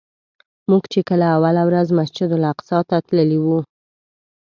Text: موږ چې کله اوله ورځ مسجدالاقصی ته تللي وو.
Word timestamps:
موږ 0.69 0.83
چې 0.93 0.99
کله 1.09 1.25
اوله 1.35 1.61
ورځ 1.69 1.87
مسجدالاقصی 1.99 2.79
ته 2.89 2.97
تللي 3.07 3.39
وو. 3.45 3.59